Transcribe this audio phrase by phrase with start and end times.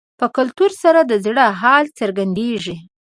[0.19, 2.75] په کتلو سره د زړه حال څرګندېږي